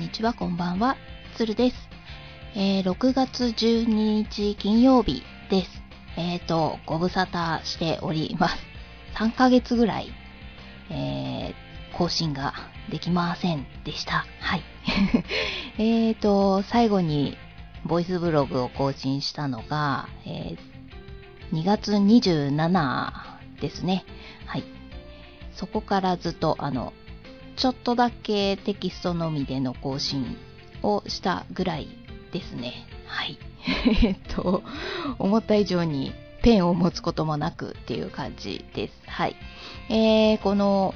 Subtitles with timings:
[0.00, 0.96] こんにちは、こんばんは。
[1.36, 1.76] つるです。
[2.54, 5.82] えー、6月12日金曜日です。
[6.16, 8.56] えーと、ご無沙汰しております。
[9.16, 10.10] 3ヶ月ぐらい、
[10.88, 12.54] えー、更新が
[12.90, 14.24] できませんでした。
[14.40, 14.62] はい。
[15.76, 17.36] えーと、最後に、
[17.84, 23.12] ボイスブログを更新したのが、えー、2月27
[23.60, 24.06] ですね。
[24.46, 24.64] はい。
[25.52, 26.94] そこからずっと、あの、
[27.60, 30.38] ちょっとだけテキストのみでの更新
[30.82, 31.88] をしたぐらい
[32.32, 32.86] ですね。
[33.06, 33.38] はい。
[34.02, 34.62] えっと、
[35.18, 38.94] 思った以上にペンを持つこともなくっていう感じです。
[39.06, 39.36] はい。
[39.90, 40.94] えー、この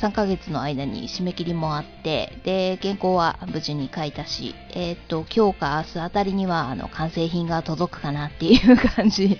[0.00, 9.38] 3ヶ月の間に締め切りもあって、で、原稿は無事に書いたし、えっ、と、今日か明日あたりには、あの、完成品が届くかなっていう感じ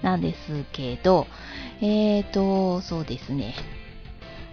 [0.00, 1.26] なんですけど、
[1.82, 3.54] えっ、と、そうですね。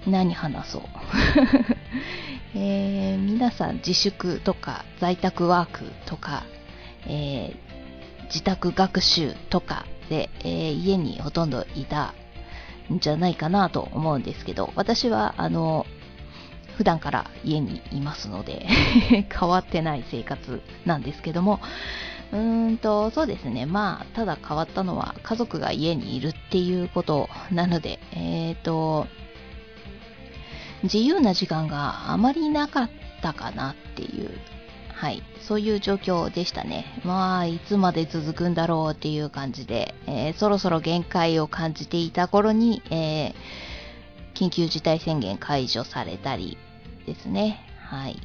[0.07, 0.81] 何話そう。
[2.55, 6.43] えー、皆さん自粛とか在宅ワークとか、
[7.07, 7.71] えー
[8.31, 12.13] 自宅学習とかで、えー家にほとんどいた
[12.91, 15.85] んじゃないかなと思うんですけど、私は、あの、
[16.77, 18.65] 普段から家にいますので、
[19.29, 21.59] 変わってない生活なんですけども、
[22.31, 23.65] うーんと、そうですね。
[23.65, 29.07] まあ、ただ変わったのは家族が家にいるっていうことなので、えっ、と、
[30.83, 32.89] 自由な時間があまりなかっ
[33.21, 34.31] たかなっていう、
[34.93, 36.85] はい、そういう状況でしたね。
[37.03, 43.33] まあ、いつまで続くんだろうっていう感じで、えーそろそろ限界を感じていた頃に、えー
[44.33, 46.57] 緊急事態宣言解除されたり
[47.05, 47.59] ですね。
[47.77, 48.19] はい。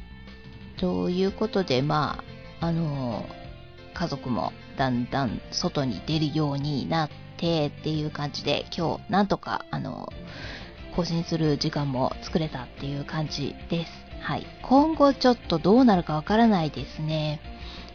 [0.79, 2.23] ということで、ま
[2.59, 3.47] あ、あのー
[3.93, 10.56] 家族もだんだん外に出るようになってっていう感じで、今日なんとか、あのー
[10.97, 13.91] 更新する時間も作れたっていう感じです。
[14.19, 14.47] はい。
[14.63, 17.39] 今後ちょっとどうなるかわからないですね。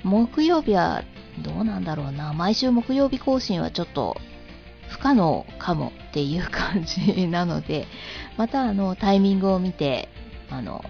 [0.05, 1.03] 木曜日は
[1.45, 2.33] どうなんだろうな。
[2.33, 4.17] 毎週木曜日更新はちょっと
[4.89, 7.89] 不可能かもっていう感じなので、
[8.39, 10.09] またあのタイミングを見て、
[10.49, 10.85] あの、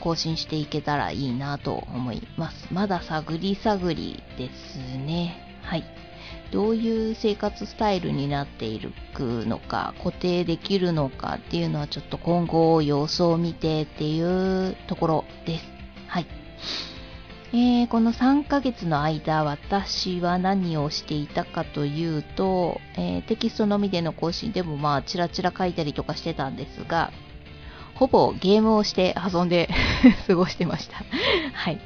[0.00, 2.68] 更新していけたらいいなと思います。
[2.70, 5.58] まだ探り探りですね。
[5.62, 5.84] はい。
[6.50, 8.80] どういう生活スタイルになってい
[9.14, 15.64] くのか、固定できるのかっていうのはちょっと今後様子を見てっていうところです。
[16.08, 16.26] はい。
[17.52, 27.12] えーこの3ヶ月の間、私は何をしていたかというと、えーテキストのみでの更新でもまあ、チラチラ書いたりとかしてたんですが、
[27.98, 29.70] ほぼゲームをして遊んで
[30.28, 31.02] 過ごしてました。
[31.54, 31.80] はい。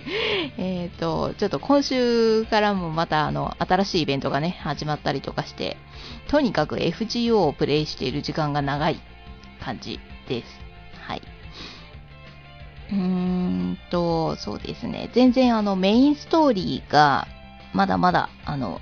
[0.56, 5.76] えっと、ちょっと今週からもまたあの、新しいイベントがね、始まったりとかして、
[6.28, 8.98] とにかく FGO をプレイしている時間が長い
[9.62, 10.60] 感じです。
[11.06, 11.22] はい。
[12.92, 15.10] うーんと、そうですね。
[15.12, 17.28] 全然あの、メインストーリーが、
[17.74, 18.80] まだまだ、あの、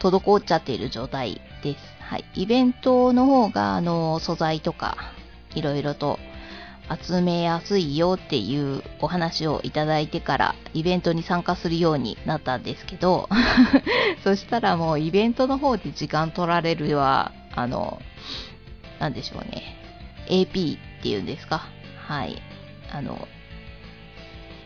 [0.00, 1.78] 滞っちゃっている状態です。
[2.00, 2.24] はい。
[2.34, 5.13] イベントの方が、あの、素材とか、
[5.54, 6.18] いろいろと
[7.04, 13.28] 集めやすいよっていうお話をいただいてから、イベントに参加するようになったんですけど、
[14.22, 18.00] そしたらもうイベントの方で時間取られるは、あの、
[18.98, 19.76] なんでしょうね。
[20.28, 21.66] AP っていうんですか？
[22.06, 22.40] はい。
[22.92, 23.26] あの、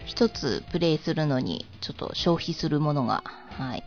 [0.07, 3.23] 一つプレイするのにちょっと消費するものが、
[3.59, 3.85] はい、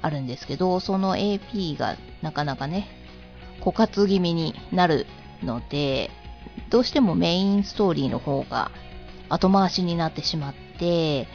[0.00, 2.88] あるんですけど、その AP がなかなかね、
[3.60, 5.06] 枯渇気味になる
[5.44, 6.10] ので、
[6.70, 8.70] どうしてもメインストーリーの方が
[9.28, 11.28] 後回しになってしまって、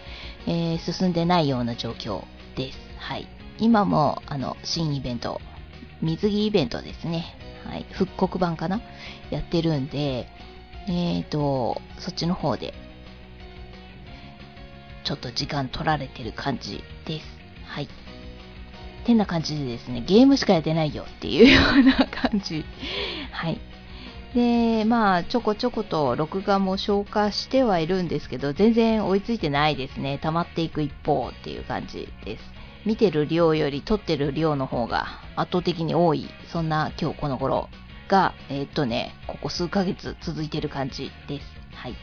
[0.48, 2.24] えー進んでないような状況
[2.56, 2.80] です。
[3.00, 3.28] はい。
[3.60, 5.42] 今も、あの、新イベント、
[6.02, 7.26] 水着イベントですね。
[7.66, 7.86] はい。
[7.92, 8.82] 復刻版かな？
[9.30, 10.28] やってるんで、
[10.88, 12.74] えーと、そっちの方で、
[15.04, 17.26] ちょっと時間取られてる感じです。
[17.66, 17.90] はい。
[19.06, 22.64] てな感じでですね、ゲームしかやってないよっていうような感じ。
[23.32, 23.60] はい。
[24.34, 30.20] で、まあ、ちょこちょこと録画も消化してはいるんですけど、全然追いついてないですね。
[30.22, 32.44] 溜まっていく一方っていう感じです。
[32.86, 37.70] 見てる量より撮ってる量の方が圧倒的に多い、そんな今日この頃
[38.08, 41.46] が、えーっとね、ここ数ヶ月続いてる感じです。
[41.76, 41.96] はい。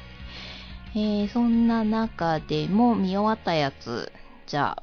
[0.94, 4.12] えー、そんな中でも見終わったやつ、
[4.46, 4.82] じゃあ、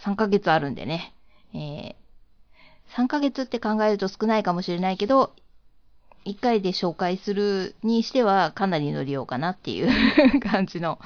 [0.00, 1.12] 3ヶ月あるんでね、
[1.52, 1.94] えー、
[2.94, 5.32] 3ヶ月って考えると少ないかもしれないけど、
[6.26, 9.90] 1回で紹介するにしてはかなりの量かなっていう
[10.40, 10.98] 感じの、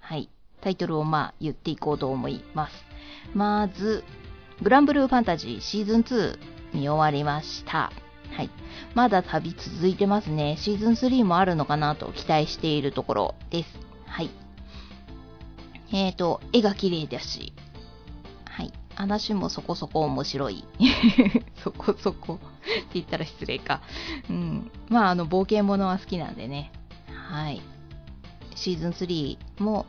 [0.00, 0.28] はい、
[0.60, 2.84] タイトルをまあ言っていこうと思います。
[3.34, 4.04] まず、
[4.62, 6.38] グランブルーファンタジーシーズン2
[6.74, 7.92] 見終わりました。
[8.30, 8.50] はい。
[8.94, 10.56] まだ旅続いてますね。
[10.58, 13.80] シーズン3もあるのかなと期待しているところです。
[14.06, 14.30] はい。
[15.92, 17.52] えっ、ー、と、絵が綺麗だし、
[18.98, 20.64] 話もそこそこ面白い。
[21.62, 23.80] そこそこって言ったら失礼か。
[24.28, 24.70] うん。
[24.88, 26.72] まあ、あの、冒険者は好きなんでね。
[27.06, 27.62] はい。
[28.56, 29.86] シーズン3も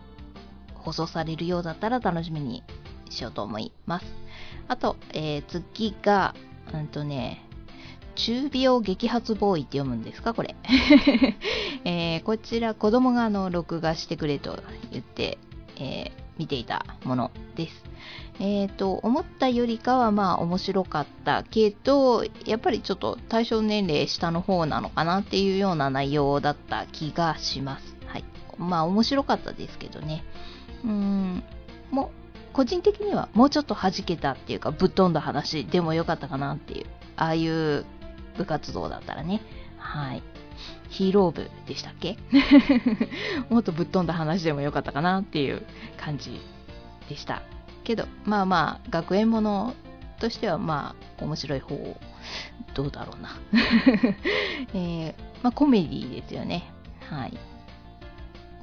[0.75, 2.63] 放送されるようだったら楽しみに
[3.09, 4.05] しようと思います。
[4.67, 6.35] あと、えー、次が、
[6.71, 7.43] うんとね、
[8.13, 10.35] 中病激発ボーイって読むんですか？
[10.35, 10.55] これ、
[11.83, 15.39] えー、こちら子供があの録画してくれと言って、
[15.77, 17.83] えー、見ていたものです。
[18.39, 27.95] えっ、ー、と、思ったよりかはまあ面白かったけど、やっぱりちょっと対象年齢下の方なのかなっていうような内容だった気がします。
[28.07, 28.23] はい。
[28.57, 30.23] まあ面白かったですけどね。
[30.85, 31.43] うーん、
[31.91, 32.09] もう、
[32.53, 36.85] 個人的にはもうちょっと弾けたっていうかぶっ飛んだ話でもよかったかなっていう、
[37.17, 37.85] ああいう
[38.37, 39.41] 部活動だったらね。
[39.77, 40.23] はい。
[40.89, 42.17] ヒーロー部でしたっけ？
[43.49, 45.65] もっとぶっ飛んだ話でもよかったかなっていう
[45.97, 46.39] 感じ
[47.07, 47.41] でした。
[47.83, 49.73] けど、まあまあ、学園もの
[50.19, 51.97] としてはまあ、面白い方、
[52.73, 53.29] どうだろうな。
[54.73, 56.71] えー、まあコメディですよね。
[57.09, 57.33] はい。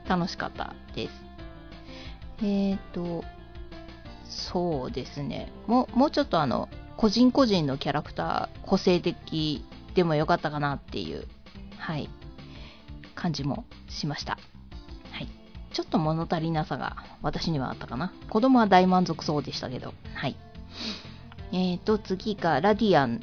[0.08, 1.24] 楽しかったです。
[2.42, 3.24] えっ、ー、と、
[4.24, 5.50] そうですね。
[5.66, 9.64] もう、もうちょっとあの、個人個人のキャラクター、個性的
[9.94, 11.26] でもよかったかなっていう、
[11.86, 12.10] はい、
[13.14, 14.40] 感じもしました。
[15.12, 15.28] はい。
[15.72, 18.12] ちょっと物足りなさが私にはあったかな。
[18.28, 20.34] 子供は大満足そうでしたけど、はい。
[21.52, 23.20] えーと、次がラディアン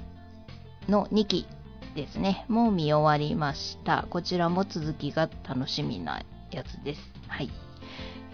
[0.88, 1.45] の2期
[1.94, 2.45] ですね。
[2.48, 4.07] もう見終わりました。
[4.10, 7.01] こちらも続きが楽しみなやつです。
[7.27, 7.50] はい。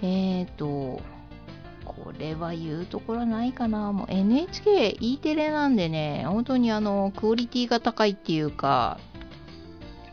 [0.04, 1.02] えーと、
[1.86, 3.92] これは言うところないかな。
[3.92, 9.00] もう NHK、E テレなんでね、本当にあの、クオリティが高いっていうか、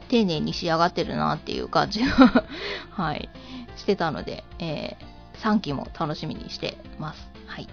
[0.08, 2.44] 丁寧に仕上がってるなっていう感じが
[2.90, 3.28] はい、
[3.76, 7.28] してたので、えー、3期も楽しみにしてます。
[7.46, 7.68] はい。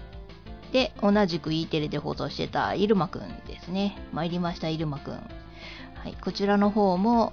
[0.72, 3.96] で、同じく E テレで放送してたイルマくんですね。
[4.12, 5.14] 参りました、イルマくん。
[5.14, 5.20] は
[6.08, 7.32] い、こちらの方も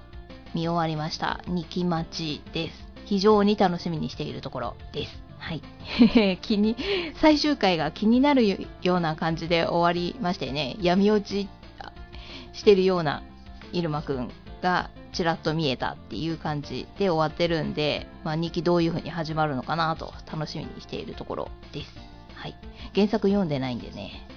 [0.54, 1.42] 見終わりました。
[1.48, 2.88] 2期待ちです。
[3.06, 5.24] 非常に楽しみにしているところです。
[5.40, 5.62] はい。
[6.42, 6.78] 気に、
[7.16, 8.48] 最終回が気になる
[8.84, 11.50] ような感じで終わりましてね、闇落ち
[12.54, 13.24] してるような
[13.74, 14.30] 入間くん
[14.62, 21.92] がちらっと見えたっていう感じで終わってるんで、まあ、2期どういう風に始まるのかなと楽しみにしているところです。
[22.36, 22.56] はい。
[22.96, 24.28] 原作読んでないんでね、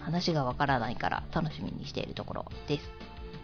[0.00, 2.90] 話がわからないから楽しみにしているところです。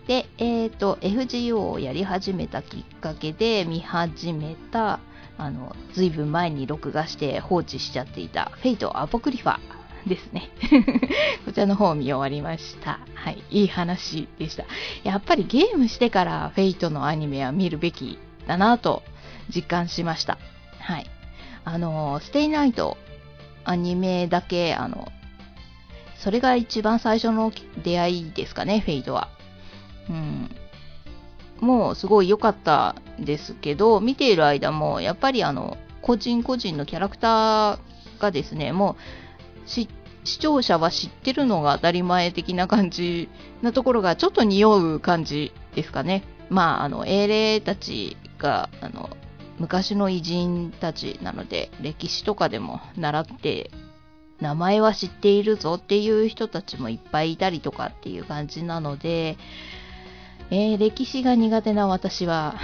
[0.06, 5.00] で、えっ、ー、と、FGO をやり始めたきっかけで見始めた
[5.38, 9.58] あの、ずいぶん前に録画して放置しちゃっていた、フェイト・アポクリファ
[10.06, 10.50] ですね。
[11.44, 13.00] こちらの方を見終わりました。
[13.14, 13.42] はい。
[13.50, 14.64] いい話でした。
[15.04, 19.02] やっぱりゲームしてからフェイトのアニメは見るべきだなと
[19.54, 20.38] 実感しました。
[20.78, 21.06] はい。
[21.64, 22.96] あの、ステイナイト
[23.64, 25.08] アニメだけ、あの、
[26.16, 27.52] それが一番最初の
[27.82, 29.28] 出会いですかね、フェイトは。
[30.08, 30.50] うん。
[31.60, 37.78] もうすごい良かったですけど、見ている間も、やっぱりあの、個人個人のキャラクター
[38.18, 38.96] がですね、もう、
[39.68, 43.28] 視聴者は知ってるのが当たり前的な感じ
[43.62, 46.24] なところがちょっと匂う感じですかね。
[46.50, 49.10] まあ、あの、英霊たちが、あの、
[49.58, 53.70] 昔の偉人たちなので、歴史とかでも習って、
[54.40, 59.36] 名前は知っているぞっていう人たちもいっぱいいたりとかっていう感じなので、
[60.50, 62.56] えー、歴史が苦手な私は、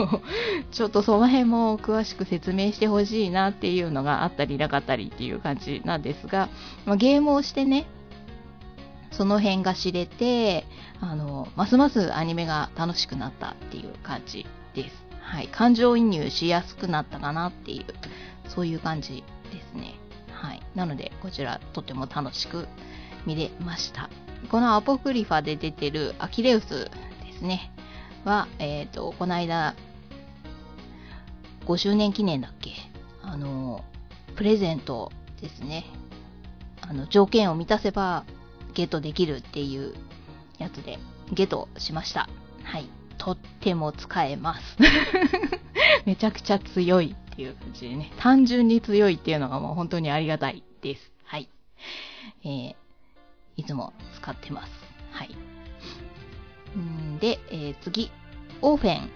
[0.72, 6.48] ちょっとその辺も詳しく説明してほしいなっていうのがあったりなかったりっていう感じなんですが、
[6.86, 7.86] まあ、ゲームをしてね、
[9.10, 10.66] その辺が知れて、
[11.00, 15.06] あの、ますますアニメが楽しくなったっていう感じです。
[15.20, 15.48] はい。
[15.48, 17.84] 感情移入しやすくなったかなっていう、
[18.48, 19.22] そういう感じ
[19.52, 19.94] ですね。
[20.32, 20.62] はい。
[20.74, 22.66] なので、こちらとても楽しく
[23.26, 24.08] 見れました。
[24.48, 26.90] このアポクリファで出てるアキレウス
[27.40, 27.70] ですね、
[28.24, 29.74] は、えっ、ー、と、この間、
[31.66, 32.72] 5周年記念だっけ？
[33.22, 33.84] あの、
[34.36, 35.84] プレゼントですね。
[36.82, 38.24] あの、条件を満たせば
[38.74, 39.94] ゲットできるっていう
[40.58, 40.98] やつで
[41.32, 42.28] ゲットしました。
[42.62, 42.88] はい。
[43.18, 44.76] とっても使えます。
[46.06, 48.12] めちゃくちゃ強いっていう感じでね。
[48.18, 51.12] 単純に強いっていうのがもう本当にありがたいです。
[51.24, 51.48] はい。
[52.44, 52.74] えー、
[53.56, 54.72] いつも使ってます。
[55.12, 55.49] はい。
[57.20, 58.10] で、えー、次、
[58.62, 59.10] オーフェン、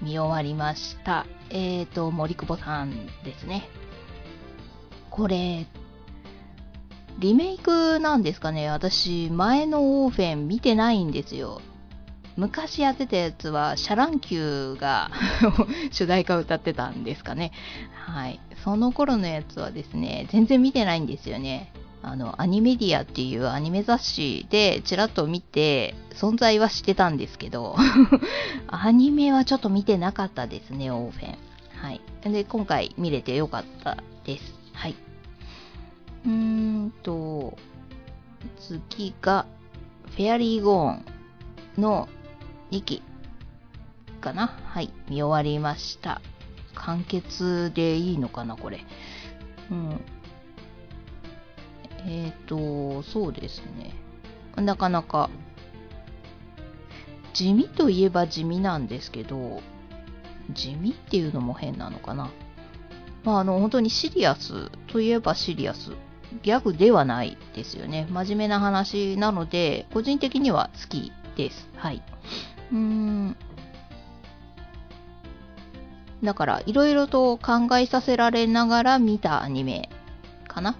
[0.00, 1.26] 見終わりました。
[1.50, 3.68] えっ、ー、と、森久保さんですね。
[5.10, 5.66] これ、
[7.18, 11.60] リメイクなんですかね私、前のオーフェン見てないんですよ。
[12.36, 15.10] 昔やってたやつは、シャ乱Q が
[15.92, 17.52] 主題歌歌ってたんですかね。
[18.06, 18.40] はい。
[18.64, 21.72] その頃のやつはですね、全然見てないんですよね。
[22.02, 27.76] あの、アニメディアっていうアニメ雑誌でちらっと見て、存在はしてたんですけど、
[28.66, 31.38] アニメはちょっと見てなかったですね、オーフェン。
[31.80, 32.00] はい。
[32.24, 34.54] で、今回見れてよかったです。
[34.72, 34.94] はい。
[36.26, 37.56] うーんと、
[38.80, 39.46] 次が、
[40.10, 41.04] フェアリーゴーン
[41.78, 42.08] の
[42.70, 43.02] 2期
[44.20, 46.20] かなはい、見終わりました。
[46.74, 48.84] 完結でいいのかな、これ。
[49.70, 50.00] うん。
[52.06, 53.94] えっ、ー、と、そうですね。
[54.56, 55.30] なかなか、
[57.32, 59.62] 地味といえば地味なんですけど、
[60.50, 62.30] 地味っていうのも変なのかな。
[63.24, 65.92] まあ、あの、本当にシリアスといえばシリアス。
[66.42, 68.06] ギャグではないですよね。
[68.10, 71.68] 真面目な話なので、個人的には好きです。
[71.76, 72.02] はい。
[72.72, 73.36] うーん。
[76.22, 79.90] だから、いろいろと考えさせられながら見たアニメ
[80.48, 80.76] かな。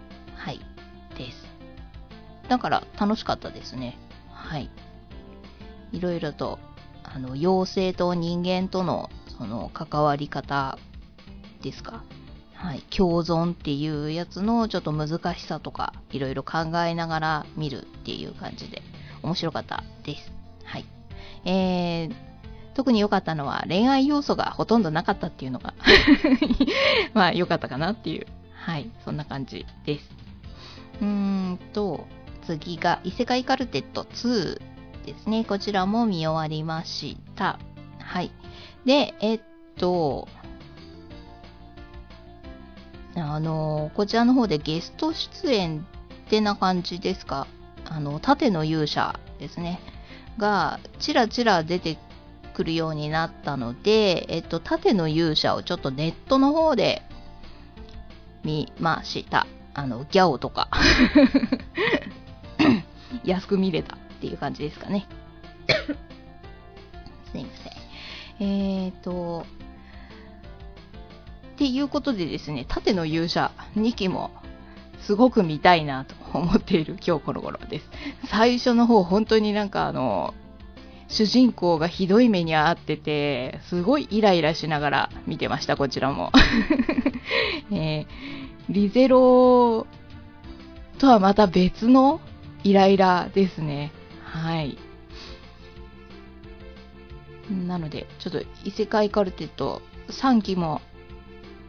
[2.53, 3.97] だから、楽しかったですね。
[4.31, 4.69] はい。
[5.91, 6.59] いろいろと、
[7.03, 10.77] あの、妖精と人間との、その、関わり方
[11.63, 12.05] ですか。
[12.53, 12.83] はい。
[12.95, 18.83] 共存っていうやつのちょっと難しさとか、いろいろ考えながら見るっていう感じで、
[19.23, 20.31] 面白かったです。
[20.65, 20.85] はい。
[21.47, 22.15] えー、
[22.75, 25.73] 特に良かったのは恋愛要素がほとんどなかったっていうのが
[27.15, 30.23] まあ良かったかなっていう、はい、そんな感じです。
[31.01, 32.07] うーんと、
[32.47, 34.61] 次が異世界カルテット2
[35.07, 35.45] ですね。
[35.45, 37.59] こちらも見終わりました。
[37.99, 38.31] はい。
[38.85, 39.41] で、えっ
[39.77, 40.29] と、
[43.15, 45.87] あの、こちらの方でゲスト出演
[46.27, 47.47] ってな感じですか？
[47.89, 49.81] あの、盾の勇者ですね。
[50.39, 51.99] が、ちらちら出て
[52.55, 57.03] くるようになったので、えっと、盾の勇者をちょっとネットの方で
[58.45, 59.47] 見ました。
[59.75, 60.69] あの、ギャオとか
[63.25, 65.07] 安く見れたっていう感じですかね。
[67.33, 67.51] すいま
[68.39, 68.47] せん。
[68.47, 69.47] えっ、ー、と、
[71.55, 74.31] っていうことでですね、縦の勇者2期も
[75.01, 77.91] すごく見たいなと思っている今日この頃です。
[78.29, 80.35] 最初の方本当になんかあの、
[81.09, 86.33] 主人公がひどい目に遭ってて、すごいイライラしながら見てました、こちらも。
[87.71, 88.07] えー、
[88.71, 89.87] リゼロ
[90.99, 92.21] とはまた別の
[92.65, 93.93] イライラですね。
[94.25, 94.79] はい。
[97.51, 100.81] なので、ちょっと異世界カルテット3期も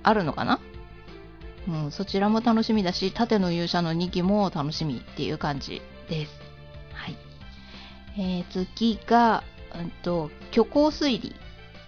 [0.04, 0.60] あるのかな？
[1.68, 6.32] うん、そちらも楽しみだし、縦の勇者の2期も楽しみっていう感じです。
[6.94, 7.18] はい。
[8.18, 11.36] えー、次が、うんと、虚構推理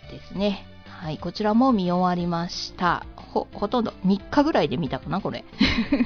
[0.10, 0.66] ですね。
[0.88, 3.06] はい、こちらも見終わりました。
[3.16, 5.44] ほ、ほとんど3日ぐらいで見たかな、これ。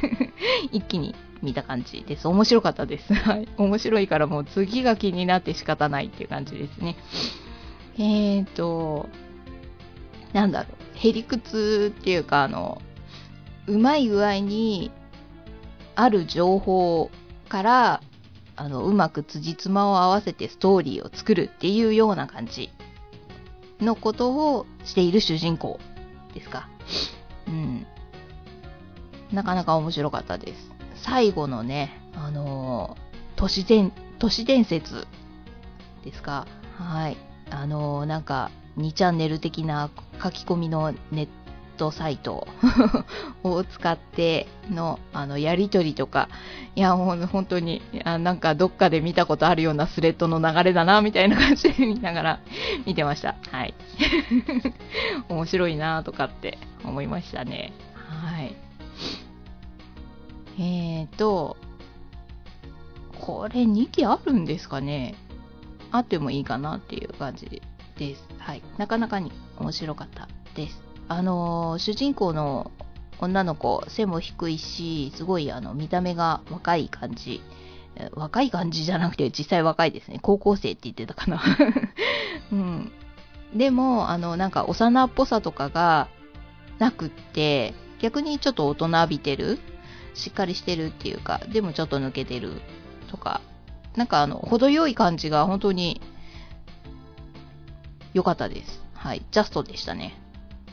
[0.74, 2.28] 一気に見た感じです。
[2.28, 3.14] 面白かったです。
[3.16, 3.48] はい。
[3.58, 6.96] 面白いからもう次が気になって仕方ないっていう感じですね。
[7.98, 9.10] えーと、
[10.34, 10.76] なんだろう。
[10.96, 12.82] へりくつっていうか、あの、
[13.68, 14.92] うまい具合に、
[15.96, 17.12] ある情報
[17.50, 18.02] から、
[18.56, 22.70] あの、うまく辻褄を合わせてストーリーを作るっていうような感じ
[23.80, 25.80] のことをしている主人公
[26.34, 26.70] ですか。
[27.48, 27.86] うん。
[29.32, 30.79] なかなか面白かったです。
[31.04, 32.98] 最後のね、あの
[33.36, 35.08] 都市伝、都市伝説
[36.04, 36.46] ですか？
[36.78, 37.18] はい。
[37.52, 39.90] あのなんか、2チャンネル的な
[40.24, 41.28] 書き込みのネッ
[41.78, 42.48] トサイト
[43.44, 46.30] を使ってのあのやりとりとか、
[46.76, 52.40] いやもう本当にあなんかどっかで見たことあるようなスレッドの流れだなみたいな感じで見ながら
[52.86, 53.36] 見てました。
[53.52, 53.74] はい。
[55.30, 57.74] 面白いなとかって思いましたね。
[60.60, 61.56] えーと、
[63.18, 65.16] これ2期あるんですかね？
[65.92, 67.62] あってもいいかなっていう感じ
[67.98, 68.28] です。
[68.38, 68.62] はい。
[68.78, 70.84] なかなかに面白かったです。
[71.08, 72.72] あのー、主人公の
[73.20, 77.42] 女の子、背も低いし、すごいあの見た目が若い感じ。
[78.14, 80.20] 若い感じじゃなくて、実際若いですね。
[80.22, 81.42] 高校生って言ってたかな。
[82.52, 82.92] うん。
[83.56, 86.08] でも、あの、なんか幼っぽさとかが
[86.78, 89.60] なくって、逆にちょっと大人びてる
[90.20, 92.62] しっかりしてるっていうか、でもちょっと抜けてる
[93.10, 93.42] とか、
[93.96, 96.02] なんかあの、程よい感じが本当に
[98.14, 98.84] 良かったです。
[98.94, 99.26] はい。
[99.32, 100.16] ジャストでしたね。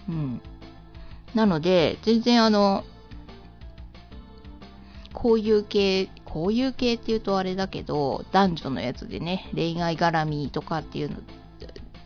[0.08, 0.40] うん。
[1.34, 2.84] なので、全然あの、
[5.12, 11.16] こういう系こういう系っていうとあれだけど、男女のやつでね、恋愛絡みとかっていうの、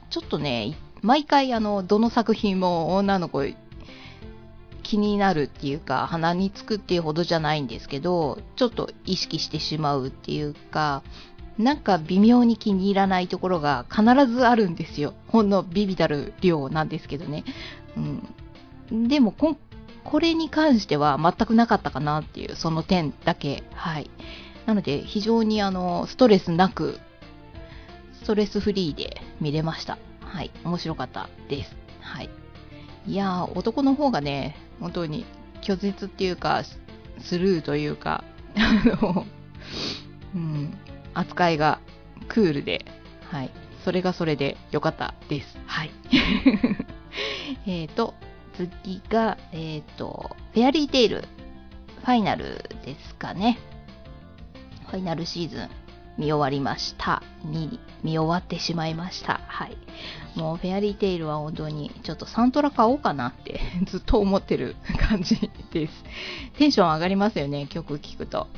[0.08, 3.42] ちょっとね、毎回あの、どの作品も女の子
[4.80, 11.02] 気になるっていうか、鼻につくっていうほどじゃないんですけど、ちょっと意識してしまうっていうか、
[11.58, 15.14] なんか微妙に気に入らないところが必ずあるんですよ。
[15.28, 17.44] ほんのビビたる量なんですけどね。
[18.90, 19.08] うん。
[19.08, 19.56] でもこ、
[20.04, 23.62] これに関しては全くなかったかなっていう、その点だけ。
[23.74, 24.10] はい。
[24.66, 26.98] なので、非常にあの、ストレスなく、
[28.14, 29.98] ストレスフリーで見れました。
[30.20, 30.50] はい。
[30.64, 31.76] 面白かったです。
[32.00, 32.30] はい。
[33.06, 35.26] いやー、男の方がね、本当に
[35.62, 36.62] 拒絶っていうか、
[37.20, 38.24] スルーというか、
[38.56, 39.26] あの、
[40.34, 40.74] うん、
[41.14, 41.80] 扱いが
[42.28, 42.84] クールで、
[43.30, 43.50] はい。
[43.84, 45.58] それがそれで良かったです。
[45.66, 45.90] はい。
[47.66, 48.14] えっと、
[48.56, 51.24] 次が、えっ、ー、と、フェアリーテイル、
[52.00, 53.58] ファイナルですかね。
[54.86, 55.68] ファイナルシーズン
[56.20, 57.22] 見終わりました。
[57.46, 59.40] に、見終わってしまいました。
[59.46, 59.78] はい。
[60.38, 63.58] もうフェアリーテイルは本当にちょっとサントラ買おうかなって
[63.88, 64.76] ずっと思ってる
[65.08, 66.04] 感じです。
[66.58, 68.48] テンション上がりますよね、曲聴くと。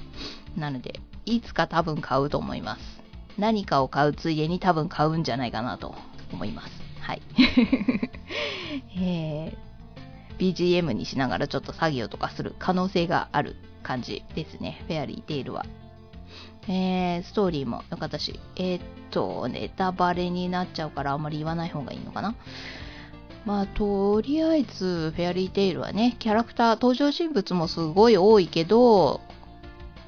[0.57, 3.01] なので、いつか多分買うと思います。
[3.39, 5.95] 何かを買うついでに多分買うんじゃないかなと
[6.33, 6.83] 思います。
[7.01, 7.23] はい。
[8.99, 13.55] えー、BGM にしながらちょっと作業とかする可能性がある
[13.85, 14.83] 感じですね。
[14.89, 15.65] フェアリーテイルは。
[16.69, 22.35] えー、ストーリーも良かったし、えー、っと、ネタバレになっちゃうからあんまり言わない方がいいのかな。
[23.45, 29.21] まあ、とりあえず、フェアリーテイルはね、キャラクター、登場人物もすごい多いけど、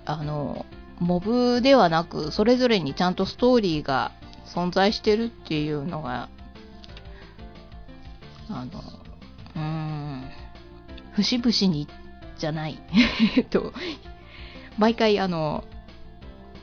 [0.05, 0.67] あの、
[1.01, 4.13] モブではなく、それぞれにちゃんとストーリーが
[4.47, 6.29] 存在してるっていうのが、
[8.49, 8.81] あの、
[9.57, 10.25] うーん、
[11.13, 11.89] 節々に
[12.39, 12.79] じゃない。
[13.37, 13.73] えっと、
[14.79, 15.65] 毎回あの、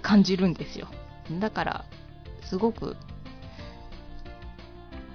[0.01, 0.87] 感じるんですよ。
[1.39, 1.85] だから、
[2.43, 2.95] すごく、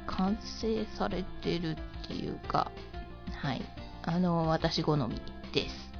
[0.07, 2.71] 完成されてるっていうか、
[3.35, 3.63] はい。
[4.03, 5.21] あの、私好み
[5.53, 5.91] です。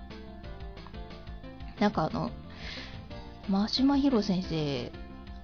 [1.81, 2.31] なんかあの、
[3.49, 4.91] 真島博先生、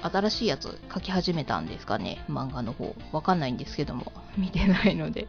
[0.02, 2.94] 新しいやつ書き始めたんですかね、漫画の方。
[3.12, 5.28] わかんないんですけども、 見てないので、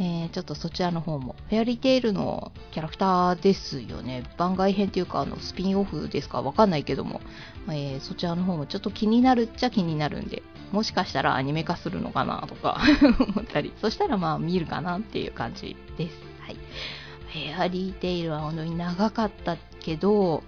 [0.00, 1.36] えー、ちょっとそちらの方も。
[1.48, 4.24] フェアリーテイルのキャラクターですよね。
[4.36, 6.42] 番外編っていうか、あの、スピンオフですか？
[6.42, 7.20] わかんないけども、
[7.68, 12.80] えー、そちらの方もちょっと気になるっちゃ気になるんで、もしかしたらアニメ化するのかなとか
[13.20, 16.16] 思ったり、そしたらまあ見るかなっていう感じです。
[16.40, 16.54] はい。
[16.54, 20.42] フェアリーテイルは本当に長かったけど、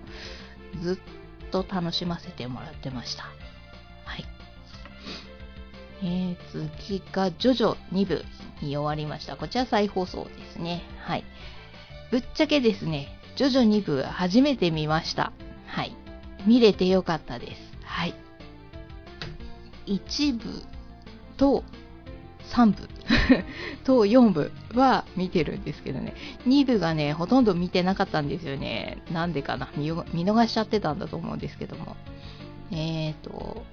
[0.81, 3.36] ずっと楽しませてもらってました。
[6.03, 6.37] えー、
[6.79, 8.25] 次が、ジョジョ2部
[8.61, 9.37] に終わりました。
[9.37, 10.83] こちら再放送ですね。
[10.99, 11.25] はい。
[12.11, 15.33] ぶっちゃけですね、ジョジョ2部初めて見ました。
[15.67, 15.95] はい。
[16.47, 17.61] 見れてよかったです。
[17.85, 18.15] はい。
[19.87, 20.63] 1部
[21.37, 21.65] と
[22.51, 22.89] 3部
[23.85, 26.15] と4部は見てるんですけどね、
[26.47, 28.99] 2部がね、ほとんど見てなかったんですよね。
[29.13, 31.97] なんでかな見逃しちゃってたんだと思うんですけども。
[32.73, 33.65] えーと、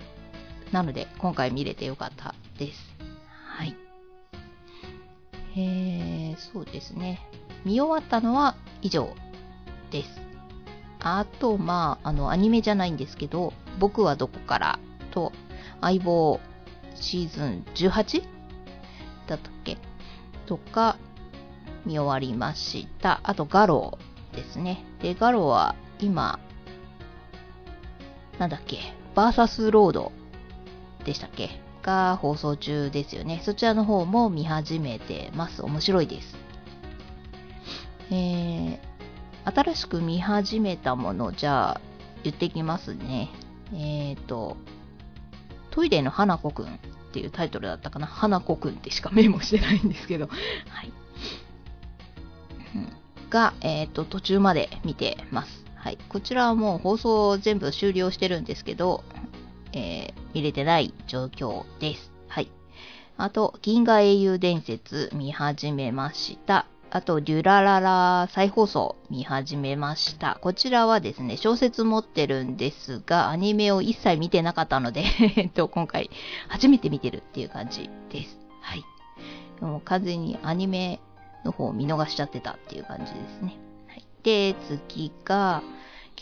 [0.74, 2.96] なので、今回見れてよかったです。
[3.46, 3.78] はい。
[5.56, 7.22] えー、そうですね。
[7.64, 9.14] 見終わったのは以上
[9.92, 10.20] です。
[11.00, 14.80] あと、まあ、あの、アニメじゃないんですけど、僕はどこから
[15.12, 15.32] と、
[15.80, 16.40] 相棒
[16.96, 18.24] シーズン 18?
[19.28, 19.78] だったっけ？
[20.48, 20.98] とか、
[21.86, 23.20] 見終わりました。
[23.24, 24.84] あと、ガローですね。
[25.02, 26.40] で、ガローは今、
[28.40, 28.80] なんだっけ、
[29.14, 30.12] バーサスロード
[31.04, 31.62] でしたっけ？
[31.82, 33.42] が放送中ですよね。
[33.44, 35.62] そちらの方も見始めてます。
[35.64, 36.38] 面白いです。
[38.10, 38.80] えー、
[39.44, 41.82] 新しく見始めたもの、じゃあ、
[42.24, 43.30] 言ってきますね。
[43.74, 44.56] えっ、ー、と、
[45.72, 46.70] トイレの花子くんっ
[47.12, 48.08] ていうタイトルだったかな？
[48.08, 50.28] 花子くんってしかメモしてないんですけど、
[50.70, 50.94] はい。
[53.30, 55.66] が、えっ、ー、と、途中まで見てます。
[55.76, 55.98] はい。
[56.08, 59.04] こちらはもう放送全部終了してるんですけど、
[59.74, 62.12] えー、見れてない状況です。
[62.28, 62.50] はい。
[63.18, 66.66] あと、銀河英雄伝説見始めました。
[66.90, 70.38] あと、デュラララ再放送見始めました。
[70.42, 75.04] こちらはですね、小説持ってるんですが、アニメを一切見てなかったので
[75.38, 76.12] えっと、今回
[76.50, 78.38] 初めて見てるっていう感じです。
[78.62, 78.84] はい。
[79.60, 81.00] もう完全にアニメ
[81.44, 83.58] の方を見逃しちゃってたっていう感じですね。
[83.88, 85.64] はい、で、次が、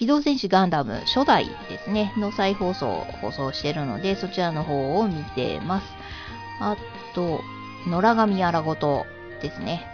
[0.02, 5.86] 機動戦士ガンダム初代ですね、の再放送を放送してるので、そちらの方を見てます。
[6.60, 6.76] あ
[7.14, 7.42] と、
[7.86, 9.06] 野良神あらごと
[9.44, 9.86] ですね。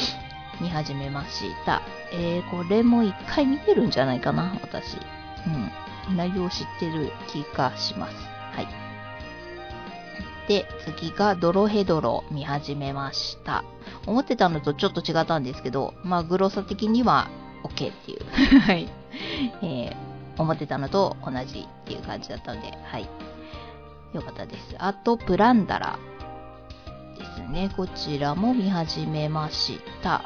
[0.62, 1.82] 見始めました。
[2.10, 4.96] えー、これも一回見てるんじゃないかな、私。
[6.08, 8.14] うん、内容知ってる気がします。
[8.52, 8.68] はい。
[10.48, 13.62] で、次がドロヘドロ見始めました。
[14.06, 17.28] 思ってたのとちょっと違ったんですけど、まあ、グロさ的には
[17.62, 18.24] OK っていう。
[18.60, 18.99] はい。
[19.62, 19.94] えー、
[20.38, 23.08] 思ってたのと同じっていう感じだったので、はい。
[24.12, 24.74] よかったです。
[24.78, 25.98] あと、プランダラ
[27.16, 27.70] ですね。
[27.76, 30.22] こちらも見始めました。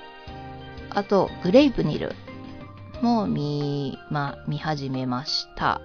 [0.90, 2.14] あと、グレイプニル
[3.02, 5.80] も見、ま、見始めました。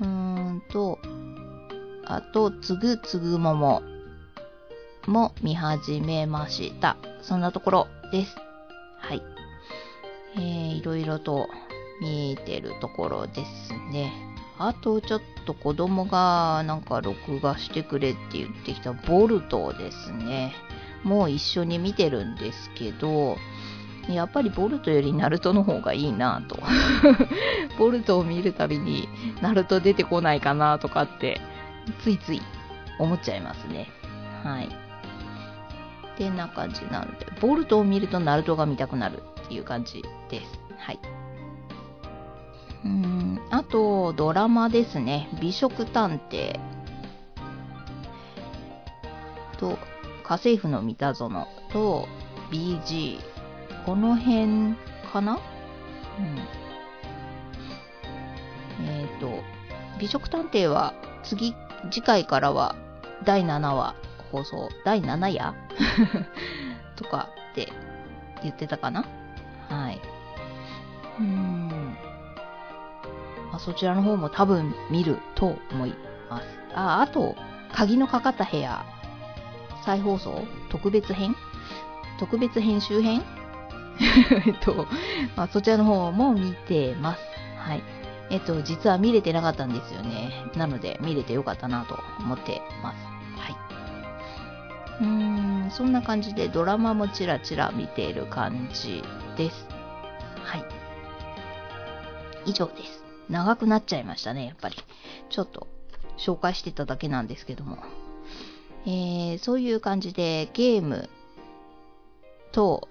[0.00, 0.98] うーんと、
[2.04, 3.82] あと、つぐつぐもも
[5.06, 6.96] も見始めました。
[7.22, 8.36] そんなところです。
[8.98, 9.29] はい。
[10.36, 11.48] えー、いろいろと
[12.00, 14.12] 見えてるところですね。
[14.58, 20.52] あと、ちょっと子供がなんか録画してくれって言ってきたボルトですね。
[21.02, 23.38] もう一緒に見てるんですけど、
[24.08, 26.58] やっぱりボルトよりナルトの方がいいなと。
[27.78, 29.08] ボルトを見るたびに
[29.40, 31.40] ナルト出てこないかなとかって、
[32.02, 32.42] ついつい
[32.98, 33.88] 思っちゃいますね。
[34.42, 34.66] はい。
[34.66, 40.60] ってな感じなので、ボルトを見るとナルトが見たくなるいう感じです。
[40.78, 40.98] はい。
[42.84, 45.28] うん、あと、ドラマですね。
[45.40, 46.58] 美食探偵
[49.58, 49.78] と、
[50.24, 52.08] 家政婦の三田園と、
[52.50, 53.20] BG。
[53.86, 54.74] この辺
[55.12, 55.38] かな？
[56.18, 56.38] うん。
[58.86, 59.42] えっ、と、
[59.98, 61.54] 美食探偵は次、
[61.90, 62.76] 次回からは
[63.24, 63.94] 第7話
[64.30, 65.54] 放送、第7夜？
[66.96, 67.72] とかって
[68.42, 69.04] 言ってたかな？
[69.70, 70.00] はい。
[71.18, 71.68] うん。
[73.50, 75.94] まあ、そちらの方も多分見ると思い
[76.28, 76.46] ます。
[76.74, 77.34] あ、あと、
[77.72, 78.84] 鍵のかかった部屋、
[79.84, 80.44] 再放送？
[80.68, 81.34] 特別編？
[82.18, 83.22] 特別編集編？
[84.46, 84.86] え っと、
[85.36, 87.20] まあ、そちらの方も見てます。
[87.58, 87.82] はい。
[88.30, 90.50] えっと、実は見れてなかったんですよね。
[90.54, 92.96] なので、見れてよかったなと思ってます。
[93.40, 93.56] はい。
[95.00, 99.02] うーん、そんな感じでドラマもちらちら見ている感じ
[99.40, 99.66] です。
[100.44, 100.64] はい。
[102.44, 103.04] 以上です。
[103.30, 104.76] 長くなっちゃいましたね、やっぱり。
[105.30, 105.66] ちょっと、
[106.18, 107.78] 紹介してただけなんですけども。
[108.84, 111.08] えー、そういう感じでゲーム
[112.52, 112.88] と、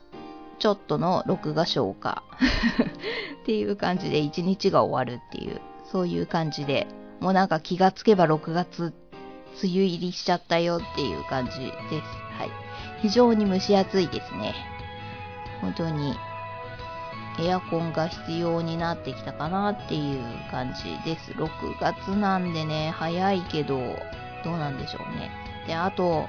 [0.57, 2.23] ちょっとの録画消化
[3.43, 6.87] っていう感じで一日が終わるっていう、そういう感じで、
[7.19, 8.93] もうなんか気がつけば6月、
[9.61, 11.69] 梅雨入りしちゃったよっていう感じです。
[12.37, 12.49] はい。
[13.01, 14.55] 非常に蒸し暑いですね。
[15.61, 16.15] 本当に
[17.41, 20.21] エアコンが必要になってきたかなっていう
[20.51, 21.31] 感じです。
[21.31, 23.77] 6月なんでね、早いけど、
[24.43, 25.31] どうなんでしょうね。
[25.65, 26.27] で、あと、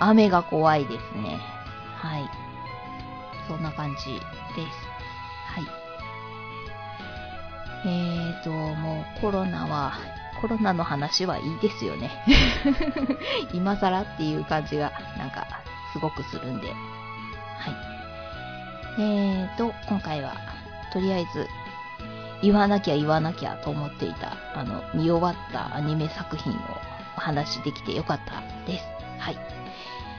[0.00, 1.38] 雨が怖いですね。
[1.96, 2.28] はい。
[3.48, 4.96] そんな感じです。
[5.46, 5.86] はい。
[7.86, 9.94] えーと、もうコロナは、
[10.40, 12.10] コロナの話はいいですよね。
[13.54, 15.46] 今更っていう感じが、なんか、
[15.92, 16.68] すごくするんで。
[16.68, 17.95] はい。
[18.98, 20.34] えーと、今回は、
[20.92, 21.46] とりあえず、
[22.42, 26.56] 言わなきゃ言わなきゃと思っていた、あの、見終わったアニメ作品を
[27.16, 28.84] お話しできてよかったです。
[29.18, 29.38] はい。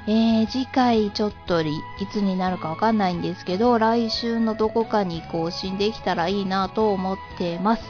[0.08, 1.68] えー、次回ちょっとい
[2.12, 7.84] つになるかわかんないんですけど、来週のどこかに更新できたらいいなと思ってます。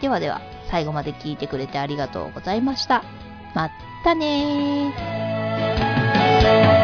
[0.00, 0.40] ではでは、
[0.70, 3.04] 最後まで聞いてくれてありがとうございました。
[3.54, 3.70] まっ
[4.02, 6.81] たねー。